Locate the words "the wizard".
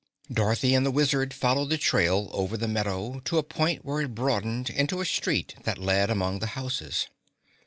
0.83-1.31